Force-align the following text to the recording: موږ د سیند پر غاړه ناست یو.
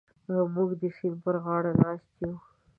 موږ 0.55 0.69
د 0.81 0.83
سیند 0.97 1.17
پر 1.23 1.35
غاړه 1.43 1.71
ناست 1.81 2.09
یو. 2.21 2.33